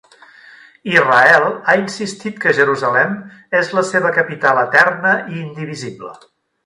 [0.91, 3.13] Israel ha insistit que Jerusalem
[3.63, 6.15] és la seva capital eterna i indivisible.